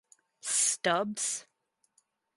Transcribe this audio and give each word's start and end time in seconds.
Stubbs. 0.43 1.45